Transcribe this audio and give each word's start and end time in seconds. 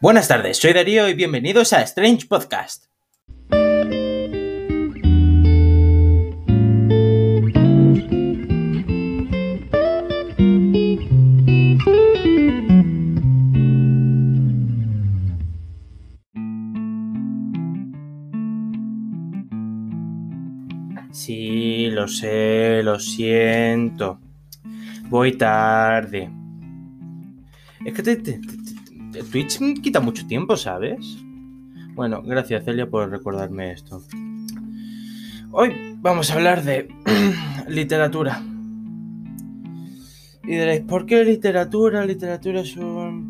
Buenas 0.00 0.28
tardes, 0.28 0.58
soy 0.58 0.72
Darío 0.72 1.08
y 1.08 1.14
bienvenidos 1.14 1.72
a 1.72 1.82
Strange 1.82 2.26
Podcast. 2.26 2.86
Sí, 21.12 21.88
lo 21.90 22.06
sé, 22.06 22.82
lo 22.82 22.98
siento. 22.98 24.20
Voy 25.08 25.36
tarde. 25.36 26.30
Es 27.84 27.92
que 27.94 28.02
te, 28.02 28.16
te- 28.16 28.40
Twitch 29.12 29.58
quita 29.82 30.00
mucho 30.00 30.26
tiempo, 30.26 30.56
¿sabes? 30.56 31.18
Bueno, 31.94 32.22
gracias 32.22 32.64
Celia 32.64 32.88
por 32.88 33.10
recordarme 33.10 33.72
esto. 33.72 34.02
Hoy 35.52 35.96
vamos 35.98 36.30
a 36.30 36.34
hablar 36.34 36.62
de 36.62 36.88
literatura. 37.68 38.42
Y 40.44 40.52
diréis, 40.52 40.80
¿por 40.82 41.06
qué 41.06 41.24
literatura? 41.24 42.04
Literatura 42.04 42.60
es 42.60 42.76
un... 42.76 43.28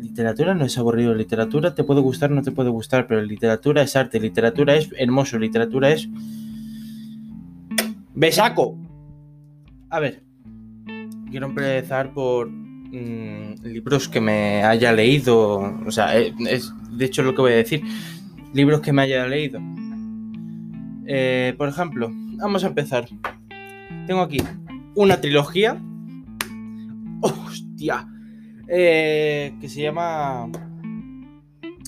Literatura 0.00 0.54
no 0.54 0.64
es 0.64 0.78
aburrido. 0.78 1.14
Literatura 1.14 1.74
te 1.74 1.84
puede 1.84 2.00
gustar 2.00 2.30
no 2.30 2.42
te 2.42 2.52
puede 2.52 2.70
gustar, 2.70 3.06
pero 3.06 3.20
literatura 3.20 3.82
es 3.82 3.96
arte. 3.96 4.20
Literatura 4.20 4.76
es 4.76 4.90
hermoso. 4.96 5.38
Literatura 5.38 5.90
es... 5.90 6.08
¡Besaco! 8.14 8.78
A 9.90 9.98
ver. 9.98 10.22
Quiero 11.30 11.46
empezar 11.46 12.12
por 12.12 12.48
mm, 12.92 13.64
libros 13.64 14.08
que 14.08 14.20
me 14.20 14.62
haya 14.62 14.92
leído. 14.92 15.58
O 15.86 15.90
sea, 15.90 16.18
eh, 16.18 16.34
es 16.48 16.72
de 16.90 17.04
hecho 17.04 17.22
lo 17.22 17.34
que 17.34 17.42
voy 17.42 17.52
a 17.52 17.56
decir. 17.56 17.82
Libros 18.54 18.80
que 18.80 18.92
me 18.92 19.02
haya 19.02 19.26
leído. 19.26 19.60
Eh, 21.06 21.54
por 21.56 21.68
ejemplo, 21.68 22.10
vamos 22.36 22.64
a 22.64 22.68
empezar. 22.68 23.08
Tengo 24.06 24.20
aquí 24.20 24.38
una 24.94 25.20
trilogía. 25.20 25.80
¡Hostia! 27.20 28.06
Eh, 28.68 29.54
que 29.60 29.68
se 29.68 29.82
llama. 29.82 30.48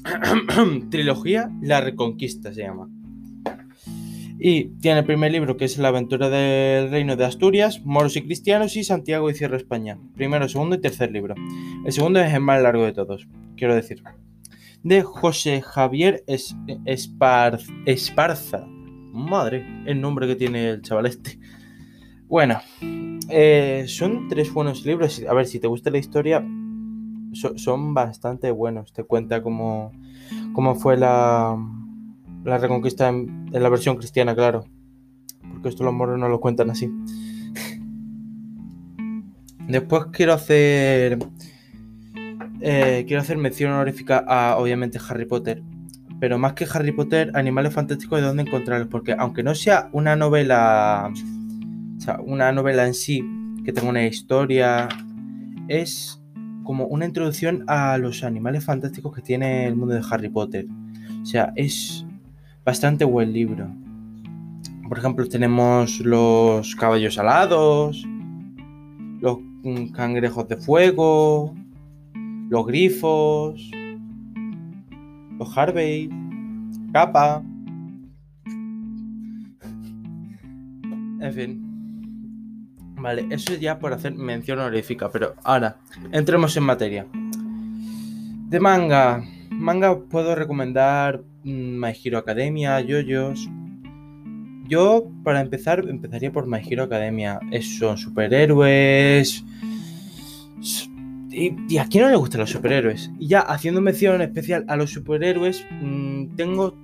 trilogía 0.91 1.51
La 1.63 1.81
Reconquista 1.81 2.53
se 2.53 2.63
llama. 2.63 2.89
Y 4.47 4.65
tiene 4.83 4.99
el 5.01 5.07
primer 5.07 5.33
libro 5.33 5.57
que 5.57 5.65
es 5.65 5.79
La 5.79 5.89
aventura 5.89 6.29
del 6.29 6.91
reino 6.91 7.17
de 7.17 7.25
Asturias, 7.25 7.81
Moros 7.83 8.15
y 8.17 8.21
Cristianos 8.23 8.77
y 8.77 8.85
Santiago 8.85 9.31
y 9.31 9.35
Cierra 9.35 9.57
España. 9.57 9.97
Primero, 10.15 10.47
segundo 10.51 10.77
y 10.77 10.83
tercer 10.83 11.11
libro. 11.13 11.35
El 11.87 11.91
segundo 11.93 12.21
es 12.21 12.31
el 12.35 12.41
más 12.43 12.61
largo 12.61 12.85
de 12.85 12.93
todos, 12.93 13.27
quiero 13.57 13.75
decir. 13.75 14.03
De 14.83 15.01
José 15.03 15.63
Javier 15.63 16.25
es 16.27 16.55
Espar- 16.85 17.59
Esparza. 17.87 18.67
Madre, 18.67 19.65
el 19.87 19.99
nombre 20.03 20.27
que 20.27 20.37
tiene 20.37 20.69
el 20.69 20.83
chaval 20.83 21.07
este. 21.07 21.39
Bueno, 22.29 22.59
eh, 23.31 23.85
son 23.89 24.29
tres 24.29 24.53
buenos 24.53 24.85
libros. 24.85 25.23
A 25.27 25.33
ver, 25.33 25.47
si 25.47 25.59
te 25.59 25.69
gusta 25.69 25.89
la 25.89 25.97
historia, 25.97 26.45
so- 27.33 27.57
son 27.57 27.95
bastante 27.95 28.51
buenos. 28.51 28.93
Te 28.93 29.05
cuenta 29.05 29.43
cómo, 29.43 29.91
cómo 30.53 30.75
fue 30.75 30.99
la, 30.99 31.57
la 32.45 32.59
reconquista 32.59 33.09
en, 33.09 33.49
la 33.51 33.69
versión 33.69 33.97
cristiana, 33.97 34.35
claro. 34.35 34.65
Porque 35.51 35.69
esto 35.69 35.85
los 35.85 35.95
moros 35.95 36.19
no 36.19 36.29
lo 36.29 36.41
cuentan 36.41 36.71
así. 36.71 36.91
Después 39.69 40.07
quiero 40.13 40.35
hacer. 40.35 41.19
eh, 42.61 43.05
quiero 43.07 43.23
hacer 43.23 43.39
mención 43.39 43.73
honorífica 43.73 44.25
a, 44.27 44.57
obviamente, 44.59 44.99
Harry 45.09 45.25
Potter. 45.25 45.63
Pero 46.21 46.39
más 46.39 46.53
que 46.53 46.67
Harry 46.73 46.93
Potter, 46.93 47.31
Animales 47.35 47.75
Fantásticos 47.75 48.21
de 48.21 48.27
dónde 48.27 48.43
encontrarlos. 48.43 48.89
Porque 48.89 49.15
aunque 49.19 49.43
no 49.43 49.55
sea 49.55 49.89
una 49.93 50.17
novela. 50.17 51.11
O 51.97 52.01
sea, 52.01 52.21
una 52.21 52.53
novela 52.53 52.87
en 52.87 52.95
sí, 52.95 53.25
que 53.65 53.73
tenga 53.73 53.89
una 53.89 54.07
historia. 54.07 54.89
Es 55.69 56.21
como 56.65 56.87
una 56.87 57.07
introducción 57.07 57.65
a 57.69 57.97
los 57.99 58.25
animales 58.25 58.65
fantásticos 58.65 59.15
que 59.15 59.23
tiene 59.23 59.67
el 59.67 59.77
mundo 59.77 59.95
de 59.95 60.03
Harry 60.11 60.29
Potter. 60.29 60.67
O 61.23 61.27
sea, 61.27 61.53
es 61.57 62.04
bastante 62.65 63.05
buen 63.05 63.33
libro. 63.33 63.69
Por 64.89 64.99
ejemplo, 64.99 65.27
tenemos 65.29 66.01
los 66.01 66.75
caballos 66.77 67.19
alados, 67.19 68.07
los 69.21 69.39
cangrejos 69.93 70.49
de 70.49 70.57
fuego, 70.57 71.55
los 72.49 72.67
grifos, 72.67 73.71
los 75.39 75.57
Harvey, 75.59 76.11
capa. 76.93 77.43
En 81.21 81.33
fin. 81.33 81.61
Vale, 82.97 83.27
eso 83.31 83.53
es 83.53 83.61
ya 83.61 83.79
por 83.79 83.93
hacer 83.93 84.15
mención 84.15 84.59
honorífica, 84.59 85.11
pero 85.11 85.35
ahora, 85.43 85.77
entremos 86.13 86.57
en 86.57 86.63
materia. 86.63 87.07
De 88.49 88.61
manga. 88.61 89.23
Manga 89.59 89.99
puedo 89.99 90.35
recomendar 90.35 91.23
mm, 91.45 91.79
My 91.81 91.93
Hero 92.03 92.19
Academia, 92.19 92.81
JoJo's. 92.81 93.49
Yo, 94.69 95.05
para 95.23 95.41
empezar, 95.41 95.85
empezaría 95.89 96.33
por 96.33 96.47
My 96.47 96.59
Hero 96.69 96.85
Academia. 96.85 97.39
Es- 97.51 97.79
son 97.79 97.97
superhéroes. 97.99 99.45
Y, 101.31 101.53
y 101.69 101.79
a 101.79 101.87
quién 101.87 102.05
no 102.05 102.11
le 102.11 102.17
gustan 102.17 102.41
los 102.41 102.51
superhéroes? 102.51 103.11
Y 103.19 103.27
ya 103.29 103.41
haciendo 103.41 103.81
mención 103.81 104.23
especial 104.23 104.65
a 104.69 104.77
los 104.77 104.91
superhéroes, 104.93 105.67
mm, 105.83 106.37
tengo 106.37 106.75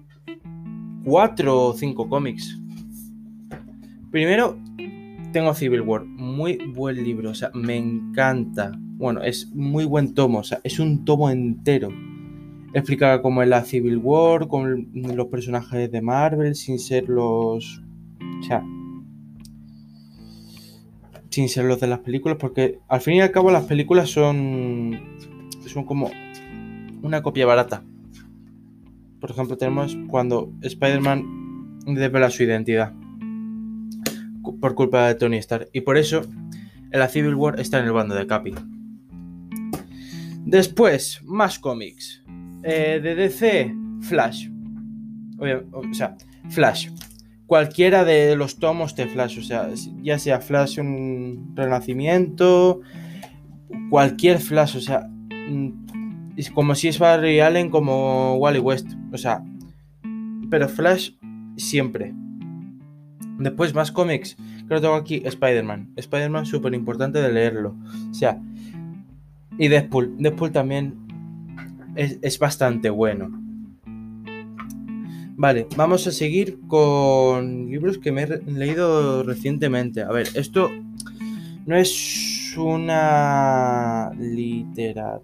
cuatro 1.05 1.67
o 1.69 1.73
cinco 1.75 2.09
cómics. 2.09 2.59
Primero, 4.11 4.59
tengo 5.33 5.55
Civil 5.55 5.83
War. 5.83 6.05
Muy 6.05 6.57
buen 6.75 6.97
libro, 7.03 7.31
o 7.31 7.35
sea, 7.35 7.51
me 7.55 7.77
encanta. 7.77 8.73
Bueno, 8.77 9.23
es 9.23 9.49
muy 9.55 9.85
buen 9.85 10.15
tomo, 10.15 10.41
o 10.41 10.45
sea, 10.45 10.61
es 10.65 10.79
un 10.81 11.05
tomo 11.05 11.31
entero. 11.31 11.91
Explica 12.73 13.21
cómo 13.21 13.43
es 13.43 13.49
la 13.49 13.65
Civil 13.65 13.99
War, 13.99 14.47
con 14.47 14.89
los 14.95 15.27
personajes 15.27 15.91
de 15.91 16.03
Marvel, 16.03 16.55
sin 16.55 16.79
ser 16.79 17.09
los. 17.09 17.83
O 18.41 18.43
sea. 18.43 18.65
Sin 21.31 21.49
ser 21.49 21.65
los 21.65 21.81
de 21.81 21.87
las 21.87 22.01
películas, 22.01 22.39
porque 22.41 22.79
al 22.89 23.01
fin 23.01 23.15
y 23.15 23.21
al 23.21 23.31
cabo 23.31 23.51
las 23.51 23.65
películas 23.65 24.11
son. 24.11 25.19
Son 25.67 25.85
como 25.85 26.11
una 27.03 27.23
copia 27.23 27.47
barata. 27.47 27.85
Por 29.21 29.31
ejemplo, 29.31 29.57
tenemos 29.57 29.97
cuando 30.09 30.53
Spider-Man 30.63 31.85
devela 31.87 32.31
su 32.31 32.43
identidad 32.43 32.93
por 34.61 34.75
culpa 34.75 35.09
de 35.09 35.15
Tony 35.15 35.37
Stark. 35.39 35.69
Y 35.73 35.83
por 35.83 35.97
eso 35.97 36.23
en 36.91 36.99
la 36.99 37.09
Civil 37.09 37.35
War 37.35 37.61
está 37.61 37.79
en 37.79 37.87
el 37.87 37.93
bando 37.93 38.15
de 38.15 38.27
Capi. 38.27 38.55
Después, 40.45 41.21
más 41.25 41.59
cómics. 41.59 42.23
Eh, 42.63 43.01
de 43.03 43.15
DC, 43.15 43.75
Flash. 44.03 44.49
O 45.73 45.95
sea, 45.95 46.17
Flash. 46.51 46.89
Cualquiera 47.47 48.05
de 48.05 48.37
los 48.37 48.59
tomos 48.59 48.95
de 48.95 49.07
Flash. 49.07 49.39
O 49.39 49.43
sea, 49.43 49.69
ya 50.03 50.19
sea 50.19 50.41
Flash 50.41 50.79
un 50.79 51.53
renacimiento. 51.55 52.81
Cualquier 53.89 54.39
Flash. 54.39 54.77
O 54.77 54.81
sea, 54.81 55.09
mm, 55.49 56.37
es 56.37 56.51
como 56.51 56.75
si 56.75 56.89
es 56.89 56.99
Barry 56.99 57.41
Allen 57.41 57.71
como 57.71 58.37
Wally 58.37 58.59
West. 58.59 58.89
O 59.13 59.19
sea, 59.19 59.43
pero 60.51 60.69
Flash 60.69 61.13
siempre. 61.57 62.15
Después 63.39 63.75
más 63.75 63.91
cómics. 63.91 64.37
Creo 64.67 64.81
que 64.81 64.83
tengo 64.83 64.95
aquí 64.95 65.23
Spider-Man. 65.25 65.93
Spider-Man 65.97 66.47
súper 66.47 66.75
importante 66.75 67.21
de 67.21 67.33
leerlo. 67.33 67.77
O 68.11 68.15
sea, 68.15 68.39
y 69.59 69.69
Deadpool. 69.69 70.17
Deadpool 70.19 70.53
también 70.53 71.00
es, 71.95 72.19
es 72.23 72.39
bastante 72.39 72.91
bueno. 72.91 73.31
Vale, 75.37 75.67
vamos 75.75 76.07
a 76.07 76.13
seguir 76.13 76.59
con 76.69 77.71
libros 77.71 77.97
que 77.97 78.13
me 78.13 78.25
he 78.25 78.43
leído 78.47 79.23
recientemente. 79.23 80.03
A 80.03 80.11
ver, 80.11 80.29
esto 80.35 80.71
no 81.65 81.77
es 81.77 82.55
una 82.59 84.11
literatura. 84.19 85.23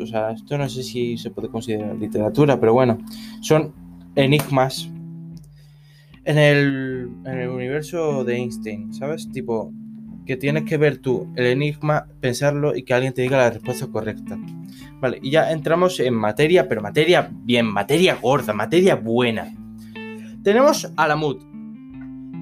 O 0.00 0.06
sea, 0.06 0.30
esto 0.30 0.56
no 0.56 0.68
sé 0.70 0.82
si 0.82 1.18
se 1.18 1.30
puede 1.30 1.48
considerar 1.48 1.96
literatura, 1.96 2.58
pero 2.58 2.72
bueno, 2.72 2.96
son 3.42 3.74
enigmas 4.14 4.90
en 6.24 6.38
el, 6.38 7.10
en 7.26 7.38
el 7.38 7.48
universo 7.50 8.24
de 8.24 8.36
Einstein, 8.36 8.94
¿sabes? 8.94 9.30
Tipo, 9.32 9.70
que 10.26 10.36
tienes 10.36 10.64
que 10.64 10.76
ver 10.76 10.98
tú 10.98 11.32
el 11.36 11.46
enigma, 11.46 12.06
pensarlo 12.20 12.76
y 12.76 12.84
que 12.84 12.94
alguien 12.94 13.12
te 13.12 13.22
diga 13.22 13.38
la 13.38 13.50
respuesta 13.50 13.86
correcta. 13.88 14.38
Vale, 15.00 15.18
y 15.20 15.30
ya 15.30 15.50
entramos 15.50 15.98
en 16.00 16.14
materia, 16.14 16.68
pero 16.68 16.80
materia 16.80 17.28
bien, 17.32 17.66
materia 17.66 18.16
gorda, 18.20 18.52
materia 18.52 18.94
buena. 18.94 19.52
Tenemos 20.44 20.90
Alamut. 20.96 21.40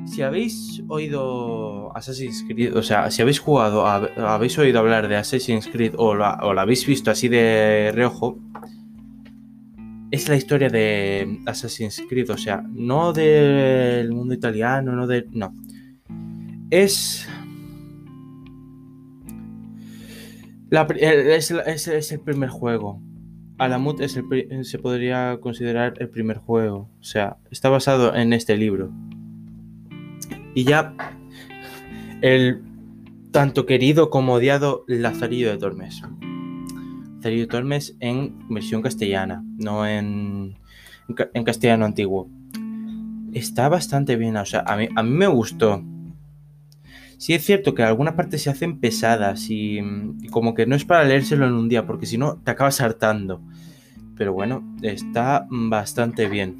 Si 0.07 0.23
habéis 0.23 0.83
oído 0.89 1.97
Assassin's 1.97 2.45
Creed, 2.49 2.77
o 2.77 2.83
sea, 2.83 3.11
si 3.11 3.23
habéis 3.23 3.39
jugado, 3.39 3.87
hab- 3.87 4.11
habéis 4.19 4.59
oído 4.59 4.79
hablar 4.81 5.07
de 5.09 5.17
Assassin's 5.17 5.69
Creed 5.69 5.95
o 5.97 6.15
la, 6.15 6.39
o 6.43 6.53
la 6.53 6.63
habéis 6.63 6.85
visto 6.87 7.11
así 7.11 7.29
de 7.29 7.93
reojo, 7.95 8.39
es 10.11 10.29
la 10.29 10.37
historia 10.37 10.69
de 10.69 11.39
Assassin's 11.47 12.03
Creed, 12.09 12.31
o 12.31 12.37
sea, 12.37 12.65
no 12.75 13.13
del 13.13 14.11
mundo 14.13 14.35
italiano, 14.35 14.93
no 14.93 15.07
de... 15.07 15.27
No. 15.31 15.55
Es... 16.71 17.29
es, 20.71 22.13
el 22.13 22.21
primer 22.21 22.49
juego. 22.49 23.01
Alamut 23.59 24.01
es 24.01 24.17
el, 24.17 24.65
se 24.65 24.79
podría 24.79 25.39
considerar 25.41 25.95
el 25.99 26.09
primer 26.09 26.39
juego. 26.39 26.89
O 27.01 27.05
sea, 27.05 27.37
está 27.51 27.69
basado 27.69 28.15
en 28.15 28.33
este 28.33 28.57
libro. 28.57 28.91
Y 30.55 30.65
ya 30.65 30.95
el 32.23 32.63
tanto 33.33 33.67
querido 33.67 34.11
como 34.11 34.35
odiado 34.35 34.85
Lazarillo 34.87 35.51
de 35.51 35.59
Tormes. 35.59 36.03
Lazarillo 37.17 37.43
de 37.43 37.49
Tormes 37.49 37.97
en 38.01 38.49
versión 38.49 38.83
castellana, 38.83 39.45
no 39.59 39.87
en, 39.87 40.57
en 41.35 41.45
castellano 41.45 41.85
antiguo. 41.85 42.29
Está 43.33 43.69
bastante 43.69 44.17
bien, 44.17 44.37
o 44.37 44.45
sea, 44.45 44.65
a 44.67 44.77
mí, 44.77 44.89
a 44.95 45.03
mí 45.03 45.11
me 45.11 45.27
gustó. 45.27 45.85
Sí 47.21 47.35
es 47.35 47.45
cierto 47.45 47.75
que 47.75 47.83
algunas 47.83 48.15
partes 48.15 48.43
se 48.43 48.49
hacen 48.49 48.81
pesadas 48.81 49.49
y, 49.51 49.79
como 50.31 50.55
que 50.55 50.65
no 50.65 50.75
es 50.75 50.87
para 50.87 51.05
leérselo 51.05 51.47
en 51.47 51.53
un 51.53 51.69
día, 51.69 51.87
porque 51.87 52.07
si 52.07 52.17
no 52.17 52.39
te 52.39 52.51
acabas 52.51 52.81
hartando. 52.81 53.43
Pero 54.17 54.33
bueno, 54.33 54.65
está 54.81 55.47
bastante 55.51 56.31
bien. 56.31 56.57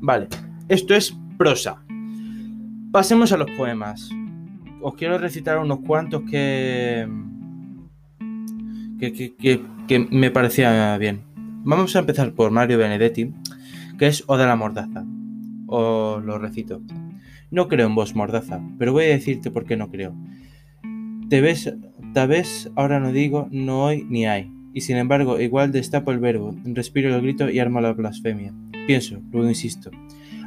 Vale, 0.00 0.28
esto 0.68 0.94
es 0.94 1.16
prosa. 1.36 1.82
Pasemos 2.92 3.32
a 3.32 3.36
los 3.38 3.50
poemas 3.50 4.08
os 4.80 4.94
quiero 4.94 5.18
recitar 5.18 5.58
unos 5.58 5.80
cuantos 5.80 6.22
que, 6.22 7.08
que, 8.98 10.08
me 10.10 10.30
parecía 10.30 10.96
bien. 10.98 11.22
Vamos 11.64 11.96
a 11.96 12.00
empezar 12.00 12.32
por 12.32 12.50
Mario 12.50 12.78
Benedetti, 12.78 13.32
que 13.98 14.06
es 14.06 14.24
O 14.26 14.36
de 14.36 14.46
la 14.46 14.56
Mordaza. 14.56 15.04
Os 15.66 16.24
lo 16.24 16.38
recito. 16.38 16.80
No 17.50 17.68
creo 17.68 17.86
en 17.86 17.94
vos, 17.94 18.14
Mordaza, 18.14 18.60
pero 18.78 18.92
voy 18.92 19.04
a 19.04 19.08
decirte 19.08 19.50
por 19.50 19.64
qué 19.64 19.76
no 19.76 19.90
creo. 19.90 20.14
Te 21.28 21.40
ves, 21.40 21.74
tal 22.12 22.28
vez 22.28 22.70
ahora 22.76 23.00
no 23.00 23.12
digo, 23.12 23.48
no 23.50 23.84
hoy 23.84 24.04
ni 24.08 24.26
hay. 24.26 24.50
Y 24.74 24.82
sin 24.82 24.96
embargo, 24.96 25.40
igual 25.40 25.72
destapo 25.72 26.12
el 26.12 26.18
verbo, 26.18 26.54
respiro 26.64 27.14
el 27.14 27.22
grito 27.22 27.50
y 27.50 27.58
armo 27.58 27.80
la 27.80 27.92
blasfemia. 27.92 28.52
Pienso, 28.86 29.20
luego 29.32 29.48
insisto. 29.48 29.90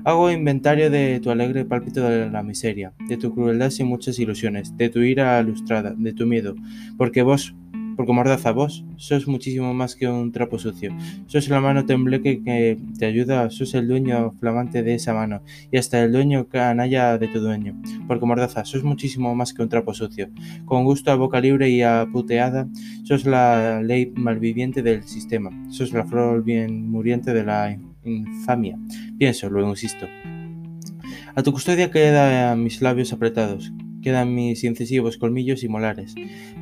Hago 0.03 0.31
inventario 0.31 0.89
de 0.89 1.19
tu 1.19 1.29
alegre 1.29 1.65
pálpito 1.65 2.01
de 2.03 2.29
la 2.29 2.41
miseria, 2.41 2.93
de 3.07 3.17
tu 3.17 3.33
crueldad 3.33 3.69
sin 3.69 3.87
muchas 3.87 4.17
ilusiones, 4.17 4.75
de 4.77 4.89
tu 4.89 5.01
ira 5.01 5.39
ilustrada, 5.39 5.93
de 5.95 6.13
tu 6.13 6.25
miedo, 6.25 6.55
porque 6.97 7.21
vos, 7.21 7.55
porque 8.01 8.13
mordaza 8.13 8.51
vos, 8.51 8.83
sos 8.97 9.27
muchísimo 9.27 9.75
más 9.75 9.95
que 9.95 10.07
un 10.07 10.31
trapo 10.31 10.57
sucio. 10.57 10.91
Sos 11.27 11.47
la 11.49 11.61
mano 11.61 11.85
tembleque 11.85 12.41
que 12.41 12.79
te 12.97 13.05
ayuda, 13.05 13.51
sos 13.51 13.75
el 13.75 13.87
dueño 13.87 14.31
flamante 14.39 14.81
de 14.81 14.95
esa 14.95 15.13
mano, 15.13 15.43
y 15.71 15.77
hasta 15.77 16.03
el 16.03 16.11
dueño 16.11 16.47
canalla 16.47 17.19
de 17.19 17.27
tu 17.27 17.39
dueño. 17.39 17.79
Porque 18.07 18.25
mordaza, 18.25 18.65
sos 18.65 18.83
muchísimo 18.83 19.35
más 19.35 19.53
que 19.53 19.61
un 19.61 19.69
trapo 19.69 19.93
sucio. 19.93 20.31
Con 20.65 20.83
gusto 20.83 21.11
a 21.11 21.15
boca 21.15 21.39
libre 21.39 21.69
y 21.69 21.83
aputeada, 21.83 22.67
sos 23.03 23.27
la 23.27 23.83
ley 23.83 24.11
malviviente 24.15 24.81
del 24.81 25.03
sistema, 25.03 25.51
sos 25.69 25.93
la 25.93 26.03
flor 26.03 26.43
bien 26.43 26.89
muriente 26.89 27.35
de 27.35 27.43
la 27.43 27.77
infamia. 28.03 28.79
Pienso, 29.19 29.47
luego 29.47 29.69
insisto. 29.69 30.07
A 31.35 31.43
tu 31.43 31.51
custodia 31.51 31.91
quedan 31.91 32.63
mis 32.63 32.81
labios 32.81 33.13
apretados, 33.13 33.71
quedan 34.01 34.35
mis 34.35 34.63
incisivos 34.63 35.17
colmillos 35.17 35.63
y 35.63 35.69
molares, 35.69 36.15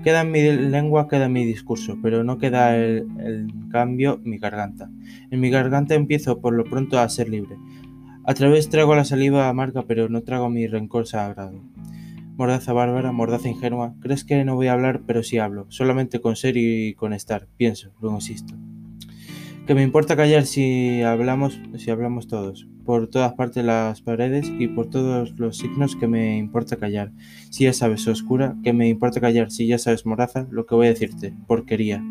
queda 0.03 0.23
mi 0.23 0.41
lengua, 0.41 1.07
queda 1.07 1.29
mi 1.29 1.45
discurso, 1.45 1.97
pero 2.01 2.23
no 2.23 2.37
queda 2.37 2.75
el, 2.77 3.07
cambio 3.71 4.19
mi 4.23 4.37
garganta. 4.37 4.89
En 5.31 5.39
mi 5.39 5.49
garganta 5.49 5.95
empiezo 5.95 6.39
por 6.41 6.53
lo 6.53 6.63
pronto 6.63 6.99
a 6.99 7.09
ser 7.09 7.29
libre. 7.29 7.57
A 8.25 8.33
través 8.33 8.69
trago 8.69 8.95
la 8.95 9.05
saliva 9.05 9.49
amarga, 9.49 9.83
pero 9.87 10.09
no 10.09 10.21
trago 10.21 10.49
mi 10.49 10.67
rencor 10.67 11.07
sagrado. 11.07 11.61
Mordaza 12.37 12.73
bárbara, 12.73 13.11
mordaza 13.11 13.49
ingenua, 13.49 13.95
crees 13.99 14.23
que 14.23 14.45
no 14.45 14.55
voy 14.55 14.67
a 14.67 14.73
hablar, 14.73 15.01
pero 15.05 15.23
sí 15.23 15.37
hablo, 15.37 15.65
solamente 15.69 16.21
con 16.21 16.35
ser 16.35 16.55
y 16.57 16.93
con 16.93 17.13
estar, 17.13 17.47
pienso, 17.57 17.91
luego 17.99 18.15
insisto 18.15 18.55
que 19.69 19.75
me 19.75 19.83
importa 19.83 20.15
callar 20.15 20.47
si 20.47 21.03
hablamos, 21.03 21.61
si 21.77 21.91
hablamos 21.91 22.27
todos, 22.27 22.67
por 22.89 23.05
todas 23.05 23.33
partes 23.33 23.63
las 23.63 24.01
paredes 24.01 24.51
y 24.57 24.67
por 24.67 24.89
todos 24.89 25.37
los 25.37 25.57
signos 25.57 25.95
que 25.95 26.07
me 26.07 26.39
importa 26.39 26.75
callar. 26.75 27.11
Si 27.51 27.65
ya 27.65 27.71
sabes 27.71 28.07
oscura, 28.07 28.55
que 28.63 28.73
me 28.73 28.87
importa 28.87 29.21
callar, 29.21 29.51
si 29.51 29.67
ya 29.67 29.77
sabes 29.77 30.07
moraza, 30.07 30.47
lo 30.49 30.65
que 30.65 30.73
voy 30.73 30.87
a 30.87 30.89
decirte, 30.89 31.35
porquería. 31.45 32.03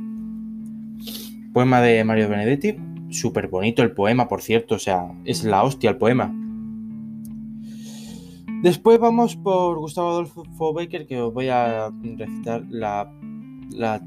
Poema 1.53 1.81
de 1.81 2.05
Mario 2.05 2.29
Benedetti, 2.29 2.77
súper 3.11 3.49
bonito 3.49 3.83
el 3.83 3.91
poema, 3.91 4.29
por 4.29 4.41
cierto, 4.41 4.77
o 4.77 4.79
sea, 4.79 5.11
es 5.25 5.43
la 5.43 5.65
hostia 5.65 5.91
el 5.91 5.97
poema. 5.97 6.33
Después 8.63 9.01
vamos 9.01 9.35
por 9.35 9.81
Gustavo 9.81 10.11
Adolfo 10.11 10.73
Baker, 10.73 11.09
que 11.09 11.21
os 11.21 11.35
voy 11.35 11.49
a 11.49 11.91
recitar 12.17 12.65
la, 12.71 13.13
la 13.73 14.01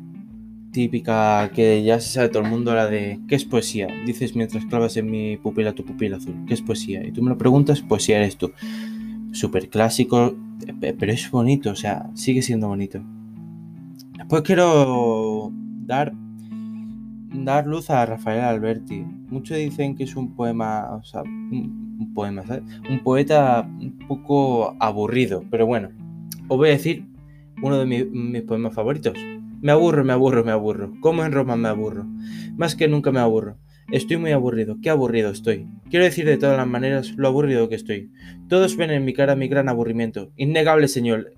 típica 0.71 1.51
que 1.53 1.83
ya 1.83 1.99
se 1.99 2.09
sabe 2.09 2.29
todo 2.29 2.43
el 2.43 2.49
mundo, 2.49 2.73
la 2.73 2.87
de 2.87 3.19
¿qué 3.27 3.35
es 3.35 3.45
poesía? 3.45 3.87
Dices 4.05 4.35
mientras 4.35 4.65
clavas 4.65 4.97
en 4.97 5.11
mi 5.11 5.37
pupila 5.37 5.73
tu 5.73 5.85
pupila 5.85 6.17
azul, 6.17 6.35
¿qué 6.47 6.53
es 6.53 6.61
poesía? 6.61 7.05
Y 7.05 7.11
tú 7.11 7.21
me 7.21 7.29
lo 7.29 7.37
preguntas, 7.37 7.81
poesía 7.81 8.17
eres 8.17 8.37
tú. 8.37 8.51
Súper 9.31 9.69
clásico, 9.69 10.35
pero 10.79 11.11
es 11.11 11.29
bonito, 11.31 11.71
o 11.71 11.75
sea, 11.75 12.09
sigue 12.15 12.41
siendo 12.41 12.67
bonito. 12.67 13.01
Después 14.17 14.41
quiero 14.43 15.51
dar, 15.85 16.13
dar 17.33 17.67
luz 17.67 17.89
a 17.89 18.05
Rafael 18.05 18.41
Alberti. 18.41 19.05
Muchos 19.29 19.57
dicen 19.57 19.95
que 19.95 20.03
es 20.03 20.15
un 20.15 20.35
poema, 20.35 20.95
o 20.95 21.03
sea, 21.03 21.21
un, 21.23 22.11
poema, 22.13 22.43
¿sabes? 22.45 22.63
Un 22.89 22.99
poeta 22.99 23.67
un 23.79 23.97
poco 24.07 24.75
aburrido, 24.79 25.43
pero 25.49 25.65
bueno, 25.65 25.89
os 26.47 26.57
voy 26.57 26.69
a 26.69 26.71
decir 26.71 27.05
uno 27.61 27.77
de 27.77 27.85
mis 27.85 28.41
poemas 28.41 28.73
favoritos. 28.73 29.13
Me 29.61 29.71
aburro, 29.71 30.03
me 30.03 30.11
aburro, 30.11 30.43
me 30.43 30.51
aburro. 30.51 30.91
Como 31.01 31.23
en 31.23 31.31
Roma 31.31 31.55
me 31.55 31.67
aburro. 31.67 32.07
Más 32.57 32.75
que 32.75 32.87
nunca 32.87 33.11
me 33.11 33.19
aburro. 33.19 33.57
Estoy 33.91 34.17
muy 34.17 34.31
aburrido. 34.31 34.77
Qué 34.81 34.89
aburrido 34.89 35.29
estoy. 35.29 35.67
Quiero 35.89 36.05
decir 36.05 36.25
de 36.25 36.37
todas 36.37 36.57
las 36.57 36.67
maneras 36.67 37.13
lo 37.15 37.27
aburrido 37.27 37.69
que 37.69 37.75
estoy. 37.75 38.11
Todos 38.49 38.75
ven 38.75 38.89
en 38.89 39.05
mi 39.05 39.13
cara 39.13 39.35
mi 39.35 39.47
gran 39.47 39.69
aburrimiento. 39.69 40.31
Innegable, 40.35 40.87
señor. 40.87 41.33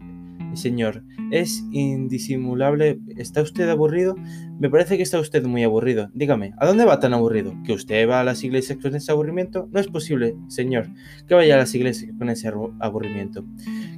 Señor, 0.54 1.04
es 1.32 1.64
indisimulable. 1.72 3.00
¿Está 3.18 3.42
usted 3.42 3.70
aburrido? 3.70 4.16
Me 4.60 4.70
parece 4.70 4.98
que 4.98 5.04
está 5.04 5.20
usted 5.20 5.44
muy 5.46 5.64
aburrido. 5.64 6.10
Dígame, 6.14 6.54
¿a 6.58 6.66
dónde 6.66 6.86
va 6.86 7.00
tan 7.00 7.14
aburrido? 7.14 7.54
¿Que 7.66 7.74
usted 7.74 8.08
va 8.08 8.22
a 8.22 8.24
las 8.24 8.44
iglesias 8.44 8.80
con 8.82 8.96
ese 8.96 9.12
aburrimiento? 9.12 9.68
No 9.72 9.80
es 9.80 9.88
posible, 9.88 10.36
señor, 10.48 10.88
que 11.28 11.36
vaya 11.36 11.56
a 11.56 11.58
las 11.58 11.74
iglesias 11.74 12.12
con 12.18 12.30
ese 12.30 12.52
aburrimiento. 12.80 13.46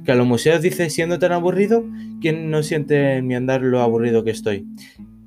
¿Que 0.04 0.12
a 0.12 0.14
los 0.14 0.26
museos 0.26 0.62
dice 0.62 0.90
siendo 0.90 1.18
tan 1.18 1.32
aburrido? 1.32 1.84
¿Quién 2.20 2.50
no 2.50 2.62
siente 2.62 3.16
en 3.16 3.26
mi 3.26 3.34
andar 3.34 3.62
lo 3.62 3.80
aburrido 3.80 4.24
que 4.24 4.30
estoy? 4.30 4.66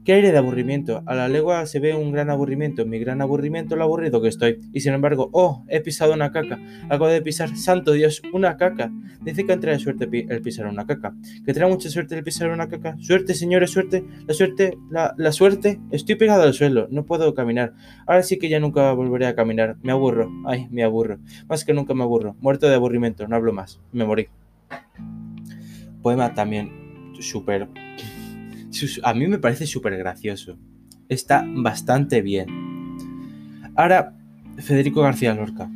¿Qué 0.09 0.13
aire 0.13 0.31
de 0.31 0.39
aburrimiento? 0.39 1.03
A 1.05 1.13
la 1.13 1.27
legua 1.27 1.67
se 1.67 1.79
ve 1.79 1.93
un 1.93 2.11
gran 2.11 2.31
aburrimiento, 2.31 2.83
mi 2.83 2.97
gran 2.97 3.21
aburrimiento, 3.21 3.75
lo 3.75 3.83
aburrido 3.83 4.23
que 4.23 4.27
estoy. 4.27 4.59
Y 4.73 4.79
sin 4.79 4.95
embargo, 4.95 5.29
oh, 5.33 5.63
he 5.67 5.81
pisado 5.81 6.13
una 6.15 6.31
caca. 6.31 6.57
Acabo 6.85 7.09
de 7.09 7.21
pisar, 7.21 7.55
santo 7.55 7.91
Dios, 7.91 8.23
una 8.33 8.57
caca. 8.57 8.91
Dice 9.21 9.45
que 9.45 9.55
trae 9.57 9.77
suerte 9.77 10.09
el 10.11 10.41
pisar 10.41 10.65
una 10.65 10.87
caca. 10.87 11.13
Que 11.45 11.53
trae 11.53 11.69
mucha 11.69 11.91
suerte 11.91 12.17
el 12.17 12.23
pisar 12.23 12.49
una 12.49 12.67
caca. 12.67 12.95
Suerte, 12.97 13.35
señores, 13.35 13.69
suerte. 13.69 14.03
La 14.25 14.33
suerte, 14.33 14.79
la, 14.89 15.13
la 15.15 15.31
suerte. 15.31 15.79
Estoy 15.91 16.15
pegado 16.15 16.41
al 16.41 16.55
suelo, 16.55 16.87
no 16.89 17.05
puedo 17.05 17.35
caminar. 17.35 17.75
Ahora 18.07 18.23
sí 18.23 18.39
que 18.39 18.49
ya 18.49 18.59
nunca 18.59 18.91
volveré 18.93 19.27
a 19.27 19.35
caminar. 19.35 19.77
Me 19.83 19.91
aburro. 19.91 20.31
Ay, 20.47 20.69
me 20.71 20.83
aburro. 20.83 21.19
Más 21.47 21.63
que 21.63 21.73
nunca 21.75 21.93
me 21.93 22.01
aburro. 22.01 22.35
Muerto 22.39 22.67
de 22.67 22.73
aburrimiento, 22.73 23.27
no 23.27 23.35
hablo 23.35 23.53
más. 23.53 23.79
Me 23.91 24.05
morí. 24.05 24.27
Poema 26.01 26.33
también 26.33 26.71
súper 27.19 27.67
a 29.03 29.13
mí 29.13 29.27
me 29.27 29.39
parece 29.39 29.65
súper 29.65 29.97
gracioso. 29.97 30.57
Está 31.07 31.45
bastante 31.47 32.21
bien. 32.21 32.47
Ahora, 33.75 34.13
Federico 34.57 35.01
García 35.01 35.33
Lorca, 35.33 35.69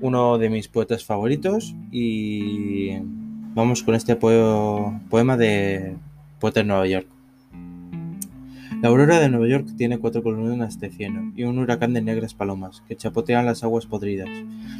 uno 0.00 0.38
de 0.38 0.50
mis 0.50 0.68
poetas 0.68 1.04
favoritos 1.04 1.74
y 1.90 2.98
vamos 3.54 3.82
con 3.82 3.94
este 3.94 4.16
poema 4.16 5.36
de 5.36 5.96
Poeta 6.38 6.60
de 6.60 6.66
Nueva 6.66 6.86
York. 6.86 7.06
La 8.82 8.88
aurora 8.88 9.20
de 9.20 9.28
Nueva 9.28 9.46
York 9.46 9.68
tiene 9.76 9.98
cuatro 9.98 10.22
columnas 10.22 10.80
de 10.80 10.88
cieno 10.88 11.32
y 11.36 11.44
un 11.44 11.58
huracán 11.58 11.92
de 11.92 12.00
negras 12.00 12.32
palomas 12.32 12.82
que 12.88 12.96
chapotean 12.96 13.44
las 13.44 13.62
aguas 13.62 13.84
podridas. 13.84 14.30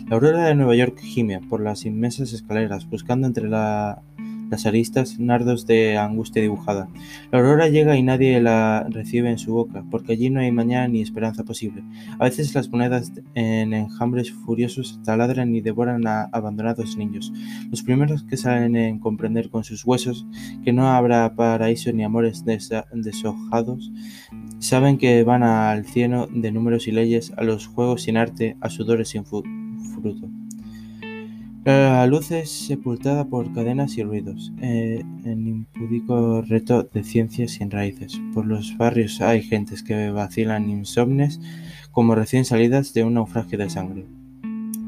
La 0.08 0.16
aurora 0.16 0.46
de 0.46 0.54
Nueva 0.54 0.74
York 0.74 0.98
gime 0.98 1.40
por 1.40 1.60
las 1.60 1.84
inmensas 1.84 2.32
escaleras 2.32 2.88
buscando 2.88 3.26
entre 3.26 3.48
la 3.48 4.00
las 4.50 4.66
aristas, 4.66 5.18
nardos 5.18 5.66
de 5.66 5.96
angustia 5.96 6.42
dibujada. 6.42 6.88
La 7.30 7.38
aurora 7.38 7.68
llega 7.68 7.96
y 7.96 8.02
nadie 8.02 8.40
la 8.40 8.86
recibe 8.90 9.30
en 9.30 9.38
su 9.38 9.52
boca, 9.52 9.84
porque 9.90 10.12
allí 10.12 10.28
no 10.28 10.40
hay 10.40 10.52
mañana 10.52 10.88
ni 10.88 11.00
esperanza 11.00 11.44
posible. 11.44 11.84
A 12.18 12.24
veces 12.24 12.54
las 12.54 12.68
monedas 12.68 13.12
en 13.34 13.72
enjambres 13.72 14.32
furiosos 14.32 15.00
taladran 15.04 15.54
y 15.54 15.60
devoran 15.60 16.06
a 16.06 16.24
abandonados 16.32 16.96
niños. 16.96 17.32
Los 17.70 17.82
primeros 17.82 18.24
que 18.24 18.36
salen 18.36 18.76
en 18.76 18.98
comprender 18.98 19.50
con 19.50 19.64
sus 19.64 19.84
huesos 19.84 20.26
que 20.64 20.72
no 20.72 20.88
habrá 20.88 21.34
paraíso 21.34 21.92
ni 21.92 22.02
amores 22.02 22.44
deshojados, 22.44 23.92
saben 24.58 24.98
que 24.98 25.22
van 25.22 25.42
al 25.42 25.86
cielo 25.86 26.28
de 26.32 26.52
números 26.52 26.88
y 26.88 26.92
leyes, 26.92 27.32
a 27.36 27.44
los 27.44 27.66
juegos 27.66 28.02
sin 28.02 28.16
arte, 28.16 28.56
a 28.60 28.68
sudores 28.68 29.08
sin 29.10 29.24
fruto. 29.24 30.39
La 31.64 32.06
luz 32.06 32.30
es 32.30 32.50
sepultada 32.50 33.26
por 33.26 33.52
cadenas 33.52 33.98
y 33.98 34.02
ruidos, 34.02 34.50
eh, 34.62 35.04
en 35.26 35.46
impúdico 35.46 36.40
reto 36.40 36.84
de 36.84 37.04
ciencias 37.04 37.50
sin 37.50 37.70
raíces. 37.70 38.18
Por 38.32 38.46
los 38.46 38.78
barrios 38.78 39.20
hay 39.20 39.42
gentes 39.42 39.82
que 39.82 40.10
vacilan 40.10 40.70
insomnes 40.70 41.38
como 41.92 42.14
recién 42.14 42.46
salidas 42.46 42.94
de 42.94 43.04
un 43.04 43.14
naufragio 43.14 43.58
de 43.58 43.68
sangre. 43.68 44.06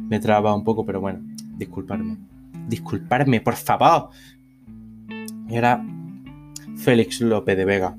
Me 0.09 0.19
traba 0.19 0.55
un 0.55 0.65
poco, 0.65 0.87
pero 0.87 1.03
bueno, 1.03 1.21
disculparme. 1.59 2.17
Disculparme, 2.69 3.43
por 3.43 3.57
favor. 3.57 4.09
Era 5.51 5.85
Félix 6.79 7.21
López 7.21 7.55
de 7.55 7.65
Vega. 7.67 7.97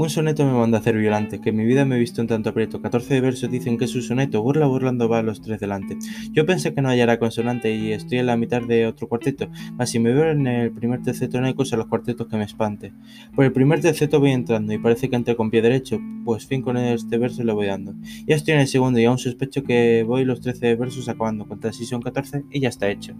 Un 0.00 0.08
soneto 0.08 0.46
me 0.46 0.54
manda 0.54 0.78
a 0.78 0.80
hacer 0.80 0.96
violante, 0.96 1.42
que 1.42 1.50
en 1.50 1.56
mi 1.56 1.66
vida 1.66 1.84
me 1.84 1.96
he 1.96 1.98
visto 1.98 2.22
un 2.22 2.26
tanto 2.26 2.48
aprieto. 2.48 2.80
14 2.80 3.20
versos 3.20 3.50
dicen 3.50 3.76
que 3.76 3.84
es 3.84 3.90
soneto, 3.90 4.42
burla 4.42 4.64
burlando 4.64 5.10
va 5.10 5.18
a 5.18 5.22
los 5.22 5.42
tres 5.42 5.60
delante. 5.60 5.98
Yo 6.32 6.46
pensé 6.46 6.72
que 6.72 6.80
no 6.80 6.88
hallará 6.88 7.18
consonante 7.18 7.74
y 7.74 7.92
estoy 7.92 8.16
en 8.16 8.24
la 8.24 8.38
mitad 8.38 8.62
de 8.62 8.86
otro 8.86 9.08
cuarteto, 9.08 9.50
mas 9.74 9.90
si 9.90 9.98
me 9.98 10.14
veo 10.14 10.30
en 10.30 10.46
el 10.46 10.72
primer 10.72 11.02
terceto 11.02 11.38
no 11.38 11.48
hay 11.48 11.52
cosa 11.52 11.76
los 11.76 11.86
cuartetos 11.86 12.28
que 12.28 12.38
me 12.38 12.44
espante. 12.44 12.94
Por 13.36 13.44
el 13.44 13.52
primer 13.52 13.82
terceto 13.82 14.20
voy 14.20 14.30
entrando 14.30 14.72
y 14.72 14.78
parece 14.78 15.10
que 15.10 15.16
entre 15.16 15.36
con 15.36 15.50
pie 15.50 15.60
derecho, 15.60 16.00
pues 16.24 16.46
fin 16.46 16.62
con 16.62 16.78
este 16.78 17.18
verso 17.18 17.44
le 17.44 17.52
voy 17.52 17.66
dando. 17.66 17.92
Ya 18.26 18.36
estoy 18.36 18.54
en 18.54 18.60
el 18.60 18.68
segundo 18.68 18.98
y 19.00 19.04
aún 19.04 19.18
sospecho 19.18 19.64
que 19.64 20.02
voy 20.02 20.24
los 20.24 20.40
13 20.40 20.76
versos 20.76 21.10
acabando, 21.10 21.46
contra 21.46 21.74
si 21.74 21.84
son 21.84 22.00
14 22.00 22.44
y 22.50 22.60
ya 22.60 22.70
está 22.70 22.88
hecho. 22.88 23.12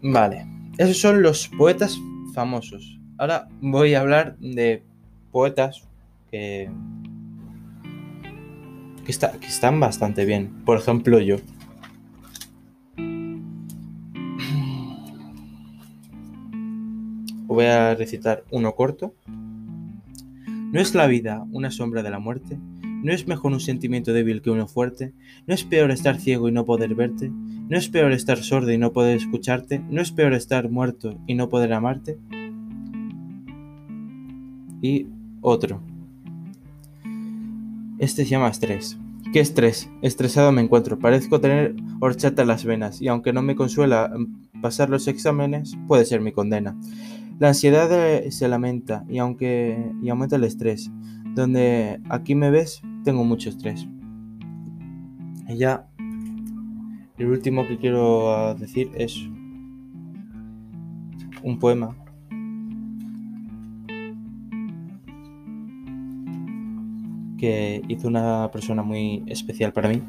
Vale, 0.00 0.46
esos 0.76 0.96
son 0.96 1.22
los 1.22 1.48
poetas 1.48 1.98
famosos. 2.34 2.97
Ahora 3.18 3.48
voy 3.60 3.94
a 3.94 4.00
hablar 4.00 4.38
de 4.38 4.84
poetas 5.32 5.82
que, 6.30 6.70
que, 9.04 9.10
están 9.10 9.80
bastante 9.80 10.24
bien. 10.24 10.62
Por 10.64 10.78
ejemplo, 10.78 11.18
yo. 11.18 11.38
Voy 17.48 17.64
a 17.64 17.96
recitar 17.96 18.44
uno 18.52 18.76
corto. 18.76 19.14
¿No 19.26 20.80
es 20.80 20.94
la 20.94 21.08
vida 21.08 21.44
una 21.50 21.72
sombra 21.72 22.04
de 22.04 22.10
la 22.10 22.20
muerte? 22.20 22.56
¿No 23.02 23.12
es 23.12 23.26
mejor 23.26 23.50
un 23.50 23.60
sentimiento 23.60 24.12
débil 24.12 24.42
que 24.42 24.50
uno 24.50 24.68
fuerte? 24.68 25.12
¿No 25.48 25.54
es 25.54 25.64
peor 25.64 25.90
estar 25.90 26.20
ciego 26.20 26.48
y 26.48 26.52
no 26.52 26.64
poder 26.64 26.94
verte? 26.94 27.32
¿No 27.32 27.76
es 27.76 27.88
peor 27.88 28.12
estar 28.12 28.38
sordo 28.38 28.70
y 28.70 28.78
no 28.78 28.92
poder 28.92 29.16
escucharte? 29.16 29.80
¿No 29.90 30.02
es 30.02 30.12
peor 30.12 30.34
estar 30.34 30.70
muerto 30.70 31.18
y 31.26 31.34
no 31.34 31.48
poder 31.48 31.72
amarte? 31.72 32.16
Y 34.80 35.06
otro. 35.40 35.80
Este 37.98 38.24
se 38.24 38.30
llama 38.30 38.48
estrés. 38.48 38.98
¿Qué 39.32 39.40
estrés? 39.40 39.90
Estresado 40.02 40.52
me 40.52 40.62
encuentro. 40.62 40.98
Parezco 40.98 41.40
tener 41.40 41.74
horchata 42.00 42.42
en 42.42 42.48
las 42.48 42.64
venas 42.64 43.02
y 43.02 43.08
aunque 43.08 43.32
no 43.32 43.42
me 43.42 43.56
consuela 43.56 44.10
pasar 44.62 44.88
los 44.88 45.06
exámenes, 45.08 45.76
puede 45.86 46.04
ser 46.04 46.20
mi 46.20 46.32
condena. 46.32 46.76
La 47.38 47.48
ansiedad 47.48 47.90
eh, 47.92 48.30
se 48.32 48.48
lamenta 48.48 49.04
y 49.08 49.18
aunque 49.18 49.92
y 50.02 50.08
aumenta 50.08 50.36
el 50.36 50.44
estrés. 50.44 50.90
Donde 51.34 52.00
aquí 52.08 52.34
me 52.34 52.50
ves, 52.50 52.80
tengo 53.04 53.24
mucho 53.24 53.50
estrés. 53.50 53.86
Y 55.48 55.56
ya, 55.56 55.88
el 57.16 57.26
último 57.26 57.66
que 57.66 57.78
quiero 57.78 58.34
ah, 58.34 58.54
decir 58.54 58.90
es 58.94 59.28
un 61.42 61.58
poema 61.58 61.96
que 67.38 67.82
hizo 67.88 68.08
una 68.08 68.50
persona 68.52 68.82
muy 68.82 69.22
especial 69.26 69.72
para 69.72 69.88
mí, 69.88 70.02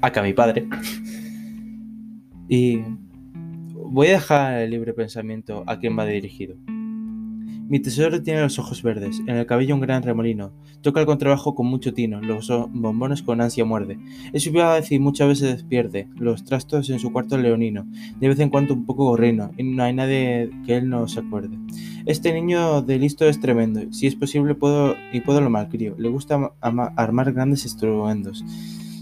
acá 0.00 0.22
mi 0.22 0.32
padre. 0.32 0.68
Y 2.48 2.80
voy 3.72 4.08
a 4.08 4.12
dejar 4.12 4.60
el 4.60 4.70
libre 4.70 4.94
pensamiento 4.94 5.64
a 5.66 5.78
quien 5.78 5.98
va 5.98 6.04
dirigido. 6.06 6.56
Mi 7.68 7.80
tesoro 7.80 8.22
tiene 8.22 8.42
los 8.42 8.60
ojos 8.60 8.80
verdes, 8.80 9.20
en 9.26 9.36
el 9.36 9.44
cabello 9.44 9.74
un 9.74 9.80
gran 9.80 10.04
remolino. 10.04 10.52
Toca 10.82 11.00
el 11.00 11.06
contrabajo 11.06 11.56
con 11.56 11.66
mucho 11.66 11.92
tino, 11.92 12.20
los 12.20 12.48
bombones 12.48 13.22
con 13.22 13.40
ansia 13.40 13.64
muerde. 13.64 13.98
Es 14.32 14.44
su 14.44 14.52
vez 14.52 14.92
y 14.92 15.00
muchas 15.00 15.26
veces 15.26 15.64
pierde, 15.64 16.08
los 16.14 16.44
trastos 16.44 16.88
en 16.90 17.00
su 17.00 17.12
cuarto 17.12 17.36
leonino, 17.36 17.84
de 18.20 18.28
vez 18.28 18.38
en 18.38 18.50
cuando 18.50 18.72
un 18.72 18.86
poco 18.86 19.06
gorrino, 19.06 19.50
y 19.56 19.64
no 19.64 19.82
hay 19.82 19.94
nadie 19.94 20.48
que 20.64 20.76
él 20.76 20.88
no 20.88 21.08
se 21.08 21.18
acuerde. 21.18 21.58
Este 22.06 22.32
niño 22.32 22.82
de 22.82 23.00
listo 23.00 23.24
es 23.24 23.40
tremendo, 23.40 23.92
si 23.92 24.06
es 24.06 24.14
posible 24.14 24.54
puedo 24.54 24.94
y 25.12 25.20
puedo 25.22 25.40
lo 25.40 25.50
malcrio. 25.50 25.96
Le 25.98 26.08
gusta 26.08 26.52
armar 26.60 27.32
grandes 27.32 27.64
estruendos. 27.64 28.44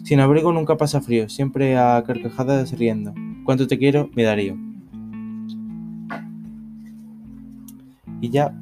Sin 0.04 0.20
abrigo 0.20 0.54
nunca 0.54 0.78
pasa 0.78 1.02
frío, 1.02 1.28
siempre 1.28 1.76
a 1.76 2.02
carcajadas 2.06 2.78
riendo. 2.78 3.12
Cuánto 3.44 3.66
te 3.66 3.76
quiero, 3.76 4.08
mi 4.14 4.22
Darío. 4.22 4.73
Y 8.24 8.30
ya 8.30 8.54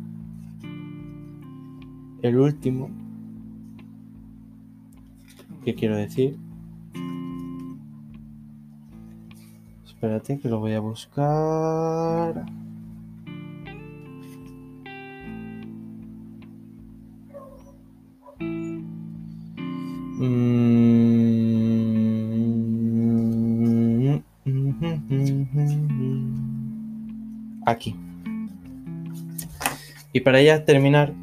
el 2.20 2.36
último 2.36 2.90
que 5.64 5.72
quiero 5.76 5.94
decir. 5.94 6.36
Espérate 9.84 10.40
que 10.40 10.48
lo 10.48 10.58
voy 10.58 10.72
a 10.72 10.80
buscar. 10.80 12.44
Mm. 20.18 20.72
Aquí. 27.64 27.94
Y 30.12 30.20
para 30.20 30.42
ya 30.42 30.64
terminar, 30.64 31.14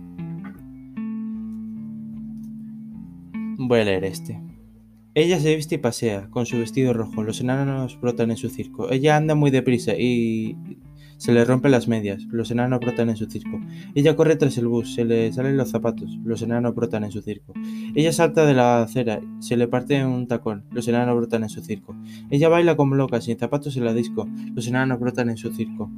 voy 3.58 3.80
a 3.80 3.84
leer 3.84 4.04
este. 4.04 4.42
Ella 5.16 5.40
se 5.40 5.56
viste 5.56 5.76
y 5.76 5.80
pasea, 5.80 6.30
con 6.30 6.46
su 6.46 6.58
vestido 6.58 6.94
rojo. 6.94 7.24
Los 7.24 7.42
enanos 7.42 8.00
brotan 8.00 8.32
en 8.32 8.38
su 8.38 8.50
circo. 8.50 8.92
Ella 8.92 9.18
anda 9.18 9.36
muy 9.36 9.52
deprisa 9.52 9.94
y 9.98 10.56
se 11.18 11.34
le 11.34 11.44
rompen 11.44 11.72
las 11.72 11.88
medias. 11.88 12.24
Los 12.32 12.50
enanos 12.52 12.80
brotan 12.80 13.10
en 13.10 13.18
su 13.18 13.26
circo. 13.26 13.60
Ella 13.94 14.16
corre 14.16 14.38
tras 14.38 14.58
el 14.58 14.68
bus. 14.68 14.96
Se 14.96 15.04
le 15.06 15.34
salen 15.34 15.58
los 15.58 15.70
zapatos. 15.70 16.18
Los 16.24 16.42
enanos 16.42 16.74
brotan 16.74 17.04
en 17.04 17.12
su 17.12 17.22
circo. 17.22 17.54
Ella 17.94 18.14
salta 18.14 18.46
de 18.46 18.54
la 18.54 18.84
acera. 18.84 19.20
Se 19.40 19.58
le 19.58 19.68
parte 19.68 20.06
un 20.06 20.28
tacón. 20.28 20.64
Los 20.72 20.88
enanos 20.88 21.18
brotan 21.18 21.44
en 21.44 21.50
su 21.50 21.62
circo. 21.62 21.96
Ella 22.30 22.48
baila 22.48 22.78
como 22.78 22.96
loca, 22.96 23.20
sin 23.20 23.38
zapatos 23.38 23.76
en 23.78 23.86
la 23.86 23.94
disco. 23.94 24.28
Los 24.56 24.68
enanos 24.68 25.00
brotan 25.00 25.30
en 25.30 25.38
su 25.38 25.52
circo. 25.52 25.92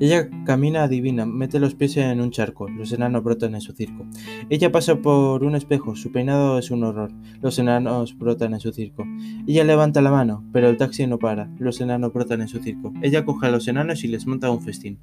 Ella 0.00 0.28
camina 0.44 0.84
adivina, 0.84 1.26
mete 1.26 1.58
los 1.58 1.74
pies 1.74 1.96
en 1.96 2.20
un 2.20 2.30
charco, 2.30 2.68
los 2.68 2.92
enanos 2.92 3.24
brotan 3.24 3.54
en 3.54 3.60
su 3.60 3.72
circo. 3.72 4.06
Ella 4.48 4.70
pasa 4.70 4.96
por 4.96 5.44
un 5.44 5.54
espejo, 5.54 5.96
su 5.96 6.12
peinado 6.12 6.58
es 6.58 6.70
un 6.70 6.84
horror, 6.84 7.10
los 7.40 7.58
enanos 7.58 8.16
brotan 8.16 8.54
en 8.54 8.60
su 8.60 8.72
circo. 8.72 9.04
Ella 9.46 9.64
levanta 9.64 10.00
la 10.00 10.10
mano, 10.10 10.44
pero 10.52 10.68
el 10.68 10.76
taxi 10.76 11.06
no 11.06 11.18
para, 11.18 11.50
los 11.58 11.80
enanos 11.80 12.12
brotan 12.12 12.40
en 12.40 12.48
su 12.48 12.58
circo. 12.60 12.92
Ella 13.02 13.24
coge 13.24 13.46
a 13.46 13.50
los 13.50 13.66
enanos 13.68 14.04
y 14.04 14.08
les 14.08 14.26
monta 14.26 14.50
un 14.50 14.62
festín. 14.62 14.98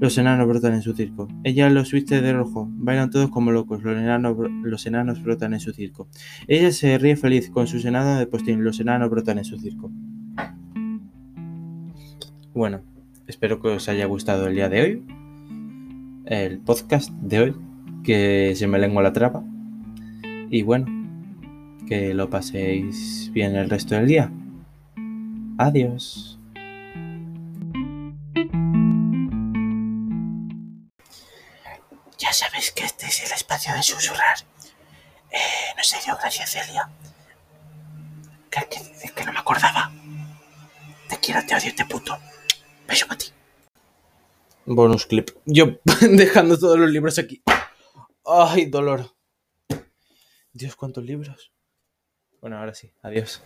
Los 0.00 0.16
enanos 0.16 0.46
brotan 0.46 0.74
en 0.74 0.82
su 0.82 0.94
circo. 0.94 1.26
Ella 1.42 1.68
los 1.70 1.90
viste 1.90 2.20
de 2.20 2.32
rojo, 2.32 2.68
bailan 2.70 3.10
todos 3.10 3.30
como 3.30 3.50
locos, 3.50 3.82
los 3.82 3.96
enanos, 3.96 4.36
los 4.62 4.86
enanos 4.86 5.22
brotan 5.22 5.54
en 5.54 5.60
su 5.60 5.72
circo. 5.72 6.08
Ella 6.46 6.70
se 6.70 6.98
ríe 6.98 7.16
feliz 7.16 7.50
con 7.50 7.66
sus 7.66 7.84
enanos 7.84 8.18
de 8.18 8.26
postín, 8.28 8.62
los 8.62 8.78
enanos 8.78 9.10
brotan 9.10 9.38
en 9.38 9.44
su 9.44 9.58
circo. 9.58 9.90
Bueno, 12.54 12.82
espero 13.28 13.60
que 13.60 13.68
os 13.68 13.88
haya 13.88 14.06
gustado 14.06 14.48
el 14.48 14.54
día 14.54 14.68
de 14.68 14.82
hoy, 14.82 15.04
el 16.24 16.58
podcast 16.58 17.10
de 17.10 17.40
hoy, 17.40 17.56
que 18.02 18.54
se 18.56 18.66
me 18.66 18.78
lengua 18.78 19.02
la 19.02 19.12
trapa. 19.12 19.44
Y 20.50 20.62
bueno, 20.62 20.86
que 21.86 22.14
lo 22.14 22.30
paséis 22.30 23.30
bien 23.32 23.54
el 23.54 23.68
resto 23.68 23.94
del 23.94 24.06
día. 24.06 24.32
Adiós. 25.58 26.38
Ya 32.18 32.32
sabéis 32.32 32.72
que 32.72 32.84
este 32.84 33.06
es 33.06 33.26
el 33.26 33.32
espacio 33.32 33.74
de 33.74 33.82
susurrar. 33.82 34.38
Eh, 35.30 35.38
no 35.76 35.84
sé 35.84 35.98
yo, 36.06 36.16
gracias 36.16 36.50
Celia. 36.50 36.88
Que, 38.50 38.66
que 39.14 39.24
no 39.24 39.32
me 39.32 39.38
acordaba. 39.38 39.92
quiero, 41.20 41.44
te 41.44 41.54
odio, 41.54 41.74
te 41.74 41.84
puto. 41.84 42.18
Beso 42.88 43.06
para. 43.06 43.20
Bonus 44.64 45.06
clip. 45.06 45.30
Yo 45.44 45.78
dejando 46.00 46.58
todos 46.58 46.78
los 46.78 46.90
libros 46.90 47.18
aquí. 47.18 47.42
Ay, 48.24 48.66
dolor. 48.66 49.14
Dios, 50.52 50.74
cuántos 50.74 51.04
libros. 51.04 51.52
Bueno, 52.40 52.58
ahora 52.58 52.74
sí. 52.74 52.90
Adiós. 53.02 53.42